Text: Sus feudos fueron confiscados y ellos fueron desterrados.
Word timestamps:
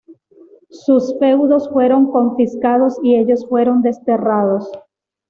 Sus 0.71 1.15
feudos 1.19 1.69
fueron 1.69 2.11
confiscados 2.11 2.95
y 3.03 3.17
ellos 3.17 3.45
fueron 3.47 3.83
desterrados. 3.83 4.67